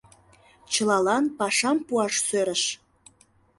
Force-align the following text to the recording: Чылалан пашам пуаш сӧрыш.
Чылалан 0.71 1.25
пашам 1.37 1.77
пуаш 1.87 2.15
сӧрыш. 2.27 2.63